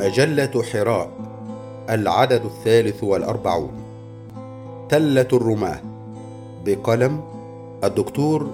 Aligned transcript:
مجلة 0.00 0.62
حراء 0.72 1.10
العدد 1.90 2.44
الثالث 2.44 3.04
والأربعون. 3.04 3.72
تلة 4.88 5.28
الرماة. 5.32 5.80
بقلم 6.66 7.20
الدكتور 7.84 8.50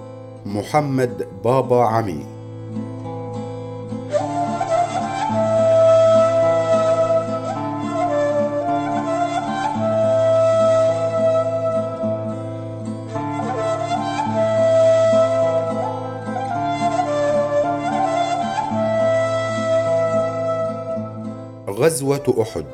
محمد 0.46 1.26
بابا 1.44 1.82
عمي 1.82 2.35
غزوة 21.76 22.34
أحد. 22.42 22.64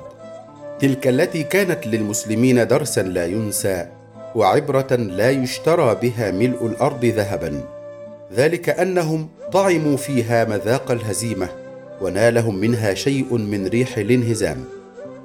تلك 0.81 1.09
التي 1.09 1.43
كانت 1.43 1.87
للمسلمين 1.87 2.67
درسا 2.67 3.01
لا 3.01 3.27
ينسى 3.27 3.87
وعبرة 4.35 4.95
لا 4.95 5.31
يشترى 5.31 5.95
بها 5.95 6.31
ملء 6.31 6.67
الأرض 6.67 7.05
ذهبا. 7.05 7.61
ذلك 8.35 8.69
أنهم 8.69 9.29
طعموا 9.53 9.97
فيها 9.97 10.45
مذاق 10.45 10.91
الهزيمة 10.91 11.49
ونالهم 12.01 12.57
منها 12.57 12.95
شيء 12.95 13.35
من 13.35 13.67
ريح 13.67 13.99
الانهزام. 13.99 14.65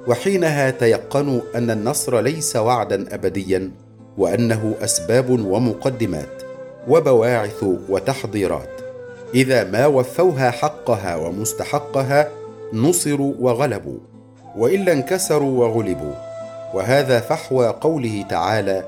وحينها 0.06 0.70
تيقنوا 0.70 1.40
أن 1.54 1.70
النصر 1.70 2.20
ليس 2.20 2.56
وعدا 2.56 3.14
أبديا 3.14 3.70
وأنه 4.18 4.74
أسباب 4.80 5.30
ومقدمات 5.30 6.42
وبواعث 6.88 7.64
وتحضيرات. 7.88 8.80
إذا 9.34 9.64
ما 9.64 9.86
وفوها 9.86 10.50
حقها 10.50 11.16
ومستحقها 11.16 12.37
نصروا 12.72 13.34
وغلبوا 13.40 13.98
والا 14.56 14.92
انكسروا 14.92 15.66
وغلبوا. 15.66 16.14
وهذا 16.74 17.20
فحوى 17.20 17.66
قوله 17.66 18.24
تعالى 18.28 18.84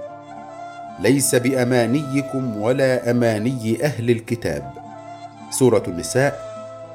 ليس 1.01 1.35
بأمانيكم 1.35 2.63
ولا 2.63 3.11
أماني 3.11 3.85
أهل 3.85 4.11
الكتاب. 4.11 4.73
سورة 5.51 5.83
النساء 5.89 6.51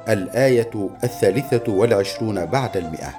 الآية 0.08 0.90
الثالثة 1.04 1.72
والعشرون 1.72 2.46
بعد 2.46 2.76
المئة. 2.76 3.14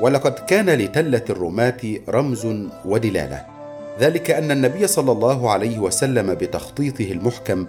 ولقد 0.00 0.32
كان 0.32 0.70
لتلة 0.70 1.22
الرماة 1.30 1.80
رمز 2.08 2.46
ودلالة. 2.84 3.44
ذلك 4.00 4.30
أن 4.30 4.50
النبي 4.50 4.86
صلى 4.86 5.12
الله 5.12 5.50
عليه 5.50 5.78
وسلم 5.78 6.34
بتخطيطه 6.34 7.12
المحكم 7.12 7.66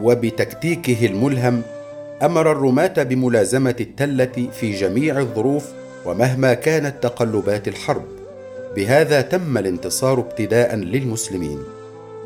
وبتكتيكه 0.00 1.06
الملهم 1.06 1.62
أمر 2.22 2.52
الرماة 2.52 3.02
بملازمة 3.02 3.76
التلة 3.80 4.48
في 4.52 4.72
جميع 4.72 5.18
الظروف 5.18 5.66
ومهما 6.04 6.54
كانت 6.54 7.02
تقلبات 7.02 7.68
الحرب. 7.68 8.04
بهذا 8.76 9.20
تم 9.20 9.58
الانتصار 9.58 10.18
ابتداء 10.20 10.74
للمسلمين. 10.74 11.58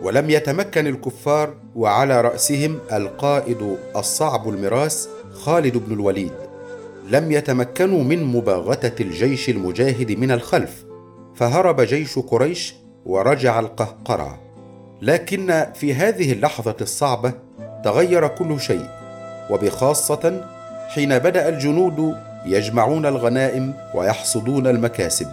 ولم 0.02 0.30
يتمكن 0.30 0.86
الكفار 0.86 1.54
وعلى 1.76 2.20
رأسهم 2.20 2.78
القائد 2.92 3.76
الصعب 3.96 4.48
المراس 4.48 5.08
خالد 5.32 5.76
بن 5.76 5.92
الوليد. 5.92 6.32
لم 7.10 7.32
يتمكنوا 7.32 8.04
من 8.04 8.24
مباغتة 8.24 9.02
الجيش 9.02 9.48
المجاهد 9.48 10.12
من 10.12 10.30
الخلف. 10.30 10.84
فهرب 11.34 11.80
جيش 11.80 12.18
قريش 12.18 12.74
ورجع 13.06 13.60
القهقرى. 13.60 14.38
لكن 15.02 15.66
في 15.74 15.94
هذه 15.94 16.32
اللحظة 16.32 16.76
الصعبة 16.80 17.32
تغير 17.84 18.28
كل 18.28 18.60
شيء. 18.60 19.01
وبخاصة 19.50 20.40
حين 20.88 21.18
بدأ 21.18 21.48
الجنود 21.48 22.16
يجمعون 22.46 23.06
الغنائم 23.06 23.74
ويحصدون 23.94 24.66
المكاسب 24.66 25.26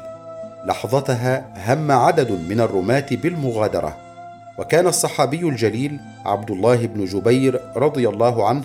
لحظتها 0.66 1.46
هم 1.68 1.92
عدد 1.92 2.32
من 2.32 2.62
الرماة 2.62 3.06
بالمغادرة. 3.12 3.98
وكان 4.60 4.88
الصحابي 4.88 5.40
الجليل 5.42 6.00
عبد 6.26 6.52
الله 6.52 6.86
بن 6.86 7.06
جبير 7.06 7.62
رضي 7.76 8.10
الله 8.10 8.48
عنه 8.48 8.62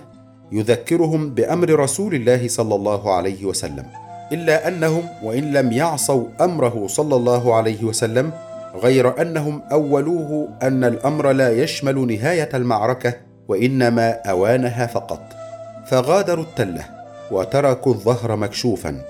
يذكرهم 0.53 1.35
بأمر 1.35 1.71
رسول 1.81 2.15
الله 2.15 2.49
صلى 2.49 2.75
الله 2.75 3.15
عليه 3.15 3.45
وسلم 3.45 3.85
إلا 4.33 4.69
أنهم 4.69 5.03
وإن 5.23 5.53
لم 5.53 5.73
يعصوا 5.73 6.27
أمره 6.41 6.87
صلى 6.87 7.17
الله 7.17 7.55
عليه 7.55 7.85
وسلم 7.85 8.31
غير 8.75 9.21
أنهم 9.23 9.63
أولوه 9.73 10.49
أن 10.63 10.85
الأمر 10.85 11.33
لا 11.33 11.53
يشمل 11.63 12.07
نهاية 12.07 12.49
المعركة 12.55 13.15
وإنما 13.49 14.11
أوانها 14.11 14.87
فقط. 14.87 15.44
فغادروا 15.87 16.45
التلة 16.45 16.85
وتركوا 17.31 17.95
الظهر 17.95 18.37
مكشوفا 18.37 19.01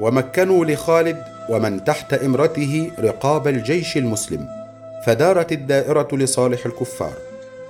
ومكنوا 0.00 0.64
لخالد 0.64 1.22
ومن 1.48 1.84
تحت 1.84 2.14
امرته 2.14 2.90
رقاب 2.98 3.48
الجيش 3.48 3.96
المسلم 3.96 4.48
فدارت 5.06 5.52
الدائرة 5.52 6.08
لصالح 6.12 6.66
الكفار. 6.66 7.12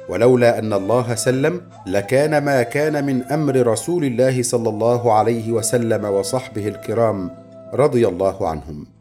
ولولا 0.09 0.59
أن 0.59 0.73
الله 0.73 1.15
سلم 1.15 1.61
لكان 1.87 2.39
ما 2.45 2.63
كان 2.63 3.05
من 3.05 3.23
أمر 3.23 3.67
رسول 3.67 4.05
الله 4.05 4.43
صلى 4.43 4.69
الله 4.69 5.13
عليه 5.13 5.53
وسلم 5.53 6.05
وصحبه 6.05 6.69
الكرام 6.69 7.31
رضي 7.75 8.09
الله 8.09 8.49
عنهم. 8.49 8.98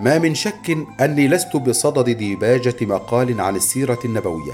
ما 0.00 0.18
من 0.18 0.34
شك 0.34 0.76
أني 1.00 1.28
لست 1.28 1.56
بصدد 1.56 2.10
ديباجة 2.10 2.76
مقال 2.80 3.40
عن 3.40 3.56
السيرة 3.56 3.98
النبوية 4.04 4.52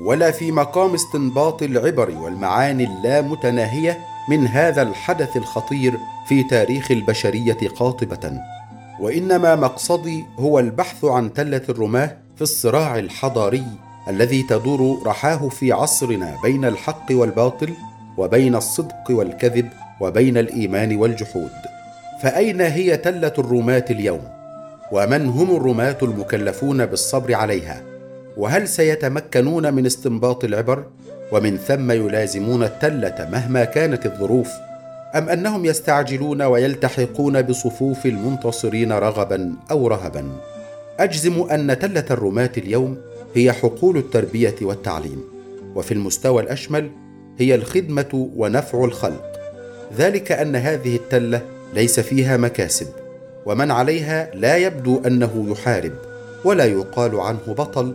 ولا 0.00 0.30
في 0.30 0.52
مقام 0.52 0.94
استنباط 0.94 1.62
العبر 1.62 2.10
والمعاني 2.10 2.84
اللامتناهية 2.84 3.98
من 4.28 4.46
هذا 4.46 4.82
الحدث 4.82 5.36
الخطير 5.36 5.98
في 6.28 6.42
تاريخ 6.42 6.90
البشرية 6.90 7.68
قاطبة. 7.76 8.40
وإنما 9.00 9.54
مقصدي 9.56 10.24
هو 10.38 10.58
البحث 10.58 11.04
عن 11.04 11.32
تلة 11.32 11.62
الرماة 11.68 12.16
في 12.36 12.42
الصراع 12.42 12.98
الحضاري 12.98 13.66
الذي 14.08 14.42
تدور 14.42 15.02
رحاه 15.06 15.48
في 15.48 15.72
عصرنا 15.72 16.36
بين 16.42 16.64
الحق 16.64 17.06
والباطل 17.10 17.74
وبين 18.16 18.54
الصدق 18.54 19.10
والكذب 19.10 19.68
وبين 20.00 20.38
الإيمان 20.38 20.96
والجحود. 20.96 21.50
فأين 22.22 22.60
هي 22.60 22.96
تلة 22.96 23.32
الرماة 23.38 23.84
اليوم؟ 23.90 24.35
ومن 24.92 25.26
هم 25.26 25.56
الرماة 25.56 25.96
المكلفون 26.02 26.86
بالصبر 26.86 27.34
عليها؟ 27.34 27.82
وهل 28.36 28.68
سيتمكنون 28.68 29.74
من 29.74 29.86
استنباط 29.86 30.44
العبر؟ 30.44 30.84
ومن 31.32 31.56
ثم 31.56 31.90
يلازمون 31.90 32.62
التلة 32.62 33.28
مهما 33.32 33.64
كانت 33.64 34.06
الظروف؟ 34.06 34.48
أم 35.14 35.28
أنهم 35.28 35.64
يستعجلون 35.64 36.42
ويلتحقون 36.42 37.42
بصفوف 37.42 38.06
المنتصرين 38.06 38.92
رغبا 38.92 39.52
أو 39.70 39.88
رهبا؟ 39.88 40.28
أجزم 41.00 41.42
أن 41.50 41.78
تلة 41.78 42.04
الرماة 42.10 42.52
اليوم 42.56 42.96
هي 43.34 43.52
حقول 43.52 43.96
التربية 43.96 44.54
والتعليم 44.62 45.24
وفي 45.74 45.92
المستوى 45.92 46.42
الأشمل 46.42 46.90
هي 47.38 47.54
الخدمة 47.54 48.30
ونفع 48.36 48.84
الخلق. 48.84 49.24
ذلك 49.98 50.32
أن 50.32 50.56
هذه 50.56 50.96
التلة 50.96 51.40
ليس 51.74 52.00
فيها 52.00 52.36
مكاسب. 52.36 53.05
ومن 53.46 53.70
عليها 53.70 54.30
لا 54.34 54.56
يبدو 54.56 55.00
أنه 55.06 55.46
يحارب 55.48 55.92
ولا 56.44 56.64
يقال 56.64 57.20
عنه 57.20 57.46
بطل 57.48 57.92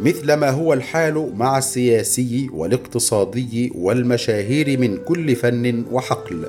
مثل 0.00 0.32
ما 0.32 0.50
هو 0.50 0.72
الحال 0.72 1.32
مع 1.36 1.58
السياسي 1.58 2.50
والاقتصادي 2.52 3.72
والمشاهير 3.74 4.78
من 4.78 4.96
كل 4.96 5.36
فن 5.36 5.84
وحقل. 5.92 6.46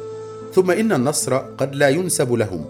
ثم 0.53 0.71
إن 0.71 0.91
النصر 0.91 1.37
قد 1.37 1.75
لا 1.75 1.89
ينسب 1.89 2.33
لهم 2.33 2.65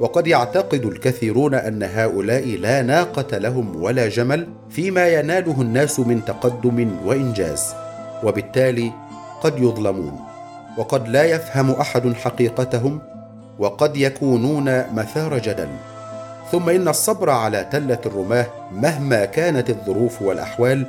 وقد 0.00 0.26
يعتقد 0.26 0.84
الكثيرون 0.84 1.54
أن 1.54 1.82
هؤلاء 1.82 2.46
لا 2.46 2.82
ناقة 2.82 3.38
لهم 3.38 3.82
ولا 3.82 4.08
جمل 4.08 4.46
فيما 4.70 5.08
يناله 5.08 5.62
الناس 5.62 6.00
من 6.00 6.24
تقدم 6.24 6.90
وإنجاز 7.04 7.74
وبالتالي 8.24 8.92
قد 9.42 9.58
يظلمون 9.58 10.12
وقد 10.78 11.08
لا 11.08 11.24
يفهم 11.24 11.70
أحد 11.70 12.12
حقيقتهم 12.12 13.00
وقد 13.58 13.96
يكونون 13.96 14.94
مثار 14.94 15.38
جدل. 15.38 15.68
ثم 16.52 16.68
إن 16.68 16.88
الصبر 16.88 17.30
على 17.30 17.68
تلة 17.72 17.98
الرماة 18.06 18.46
مهما 18.72 19.24
كانت 19.24 19.70
الظروف 19.70 20.22
والأحوال 20.22 20.86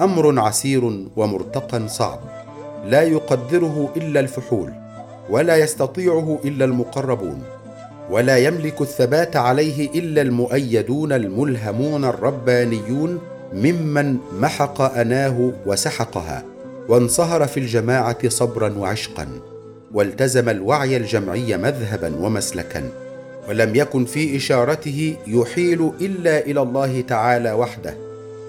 أمر 0.00 0.40
عسير 0.40 1.06
ومرتقى 1.16 1.88
صعب. 1.88 2.18
لا 2.86 3.02
يقدره 3.02 3.90
إلا 3.96 4.20
الفحول 4.20 4.72
ولا 5.30 5.56
يستطيعه 5.56 6.38
إلا 6.44 6.64
المقربون 6.64 7.42
ولا 8.10 8.36
يملك 8.36 8.80
الثبات 8.80 9.36
عليه 9.36 9.90
إلا 9.90 10.22
المؤيدون 10.22 11.12
الملهمون 11.12 12.04
الربانيون 12.04 13.20
ممن 13.52 14.18
محق 14.32 14.80
أناه 14.80 15.52
وسحقها 15.66 16.42
وانصهر 16.88 17.46
في 17.46 17.60
الجماعة 17.60 18.28
صبرا 18.28 18.78
وعشقا. 18.78 19.55
والتزم 19.96 20.48
الوعي 20.48 20.96
الجمعي 20.96 21.56
مذهبا 21.56 22.16
ومسلكا 22.16 22.90
ولم 23.48 23.76
يكن 23.76 24.04
في 24.04 24.36
إشارته 24.36 25.16
يحيل 25.26 25.92
إلا 26.00 26.38
إلى 26.38 26.62
الله 26.62 27.00
تعالى 27.00 27.52
وحده 27.52 27.94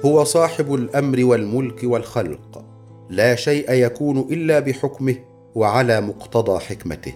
هو 0.06 0.24
صاحب 0.24 0.74
الأمر 0.74 1.26
والملك 1.26 1.80
والخلق 1.84 2.66
لا 3.10 3.36
شيء 3.36 3.72
يكون 3.72 4.20
إلا 4.20 4.60
بحكمه 4.60 5.16
وعلى 5.56 6.02
مقتضى 6.02 6.60
حكمته. 6.60 7.14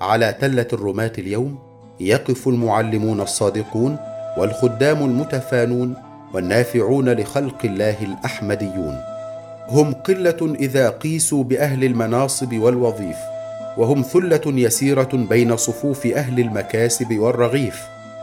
على 0.00 0.32
تلة 0.40 0.68
الرماة 0.72 1.12
اليوم 1.18 1.58
يقف 2.00 2.48
المعلمون 2.48 3.20
الصادقون 3.20 3.96
والخدام 4.38 5.04
المتفانون 5.04 5.94
والنافعون 6.34 7.12
لخلق 7.12 7.58
الله 7.64 7.96
الأحمديون. 8.02 8.98
هم 9.68 9.92
قلة 9.92 10.54
إذا 10.60 10.90
قيسوا 10.90 11.44
بأهل 11.44 11.84
المناصب 11.84 12.58
والوظيف 12.58 13.16
وهم 13.76 14.02
ثلة 14.02 14.40
يسيرة 14.46 15.08
بين 15.12 15.56
صفوف 15.56 16.06
أهل 16.06 16.40
المكاسب 16.40 17.18
والرغيف 17.18 17.80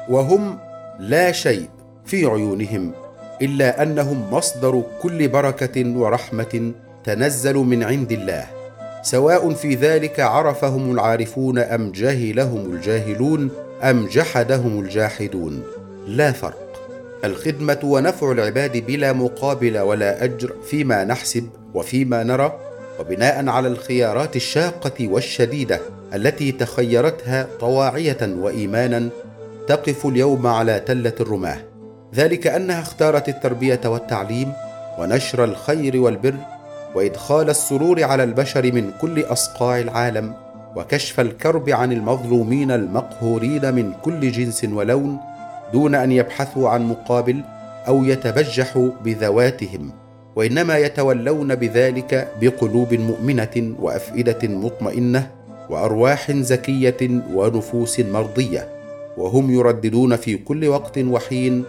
وهم 0.09 0.57
لا 0.99 1.31
شيء 1.31 1.67
في 2.05 2.25
عيونهم 2.25 2.91
إلا 3.41 3.83
أنهم 3.83 4.33
مصدر 4.33 4.83
كل 5.01 5.27
بركة 5.27 5.97
ورحمة 5.97 6.71
تنزل 7.03 7.55
من 7.55 7.83
عند 7.83 8.11
الله. 8.11 8.45
سواء 9.01 9.53
في 9.53 9.75
ذلك 9.75 10.19
عرفهم 10.19 10.91
العارفون 10.91 11.59
أم 11.59 11.91
جهلهم 11.91 12.73
الجاهلون 12.73 13.51
أم 13.83 14.07
جحدهم 14.07 14.79
الجاحدون. 14.79 15.63
لا 16.07 16.31
فرق. 16.31 16.67
الخدمة 17.23 17.79
ونفع 17.83 18.31
العباد 18.31 18.77
بلا 18.77 19.13
مقابل 19.13 19.77
ولا 19.77 20.23
أجر 20.23 20.53
فيما 20.69 21.03
نحسب 21.03 21.49
وفيما 21.73 22.23
نرى 22.23 22.66
وبناء 22.99 23.49
على 23.49 23.67
الخيارات 23.67 24.35
الشاقة 24.35 25.07
والشديدة 25.07 25.79
التي 26.13 26.51
تخيرتها 26.51 27.47
طواعية 27.59 28.17
وإيمانا 28.21 29.09
تقف 29.67 30.05
اليوم 30.05 30.47
على 30.47 30.79
تلة 30.79 31.13
الرماة. 31.19 31.57
ذلك 32.15 32.47
أنها 32.47 32.81
اختارت 32.81 33.29
التربية 33.29 33.81
والتعليم 33.85 34.53
ونشر 34.99 35.43
الخير 35.43 35.97
والبر 35.97 36.35
وإدخال 36.95 37.49
السرور 37.49 38.03
على 38.03 38.23
البشر 38.23 38.71
من 38.71 38.91
كل 39.01 39.21
أصقاع 39.23 39.79
العالم 39.79 40.33
وكشف 40.75 41.19
الكرب 41.19 41.69
عن 41.69 41.91
المظلومين 41.91 42.71
المقهورين 42.71 43.73
من 43.73 43.93
كل 43.93 44.31
جنس 44.31 44.63
ولون 44.63 45.17
دون 45.73 45.95
أن 45.95 46.11
يبحثوا 46.11 46.69
عن 46.69 46.83
مقابل 46.83 47.41
أو 47.87 48.03
يتبجحوا 48.03 48.91
بذواتهم. 49.03 49.91
وإنما 50.37 50.77
يتولون 50.77 51.55
بذلك 51.55 52.27
بقلوب 52.41 52.93
مؤمنة 52.93 53.73
وأفئدة 53.79 54.39
مطمئنة 54.43 55.31
وأرواح 55.69 56.31
زكية 56.31 56.97
ونفوس 57.33 57.99
مرضية 57.99 58.69
وهم 59.17 59.51
يرددون 59.51 60.15
في 60.15 60.37
كل 60.37 60.67
وقت 60.67 60.97
وحين 60.97 61.63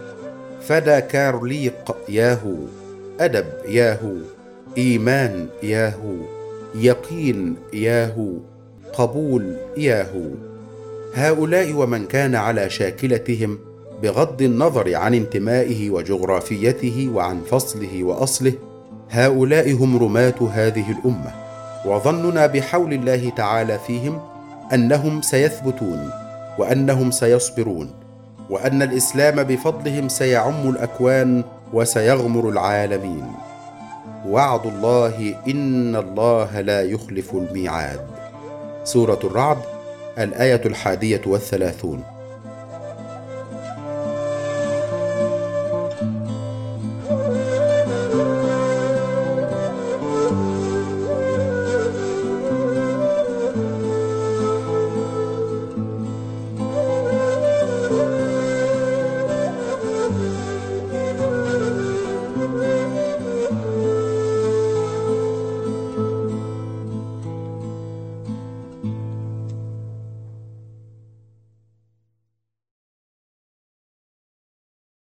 فدا 0.61 0.99
كارليق 0.99 1.97
ياهو 2.09 2.55
أدب 3.19 3.45
ياهو 3.67 4.13
إيمان 4.77 5.47
ياهو 5.63 6.15
يقين 6.75 7.55
ياهو 7.73 8.33
قبول 8.93 9.57
ياهو. 9.77 10.29
هؤلاء 11.13 11.73
ومن 11.73 12.05
كان 12.05 12.35
على 12.35 12.69
شاكلتهم 12.69 13.59
بغض 14.03 14.41
النظر 14.41 14.95
عن 14.95 15.13
انتمائه 15.13 15.89
وجغرافيته 15.89 17.09
وعن 17.13 17.41
فصله 17.41 18.03
وأصله 18.03 18.53
هؤلاء 19.09 19.73
هم 19.73 20.03
رماة 20.03 20.49
هذه 20.53 20.91
الأمة 20.91 21.31
وظننا 21.85 22.45
بحول 22.45 22.93
الله 22.93 23.29
تعالى 23.29 23.79
فيهم 23.87 24.21
أنهم 24.73 25.21
سيثبتون 25.21 26.09
وأنهم 26.57 27.11
سيصبرون 27.11 27.89
وأن 28.49 28.81
الإسلام 28.81 29.43
بفضلهم 29.43 30.09
سيعم 30.09 30.69
الأكوان 30.69 31.43
وسيغمر 31.73 32.49
العالمين. 32.49 33.25
وعد 34.27 34.65
الله 34.65 35.35
إن 35.47 35.95
الله 35.95 36.61
لا 36.61 36.81
يخلف 36.81 37.35
الميعاد. 37.35 38.07
سورة 38.83 39.19
الرعد 39.23 39.57
الآية 40.17 40.61
الحادية 40.65 41.21
والثلاثون. 41.25 42.03